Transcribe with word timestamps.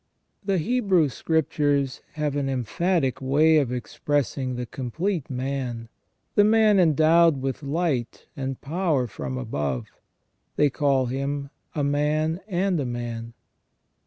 The 0.43 0.57
Hebrew 0.57 1.09
Scriptures 1.09 2.01
have 2.13 2.35
an 2.35 2.49
emphatic 2.49 3.21
way 3.21 3.57
of 3.59 3.71
expressing 3.71 4.55
the 4.55 4.65
complete 4.65 5.29
man, 5.29 5.89
the 6.33 6.43
man 6.43 6.79
endowed 6.79 7.39
with 7.39 7.61
light 7.61 8.25
and 8.35 8.59
power 8.59 9.05
from 9.05 9.37
above: 9.37 9.89
they 10.55 10.71
call 10.71 11.05
him 11.05 11.51
"a 11.75 11.83
man 11.83 12.41
and 12.47 12.79
a 12.79 12.85
man". 12.87 13.35